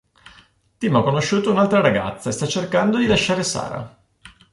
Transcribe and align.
Tim 0.79 0.95
ha 0.95 1.03
conosciuto 1.03 1.51
un'altra 1.51 1.79
ragazza 1.79 2.29
e 2.29 2.31
sta 2.31 2.47
cercando 2.47 2.97
di 2.97 3.05
lasciare 3.05 3.43
Sara. 3.43 4.03